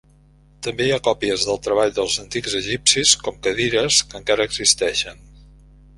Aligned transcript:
També 0.67 0.85
hi 0.87 0.93
ha 0.95 1.01
còpies 1.07 1.43
del 1.49 1.59
treball 1.67 1.93
dels 1.99 2.17
antics 2.23 2.57
egipcis, 2.61 3.15
com 3.27 3.39
cadires, 3.49 4.03
que 4.11 4.19
encara 4.21 4.49
existeixen. 4.53 5.27